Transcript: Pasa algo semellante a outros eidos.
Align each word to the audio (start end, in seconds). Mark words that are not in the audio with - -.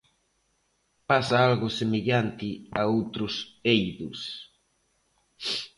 Pasa 1.09 1.35
algo 1.49 1.67
semellante 1.79 2.49
a 2.79 2.81
outros 2.97 3.33
eidos. 3.75 4.19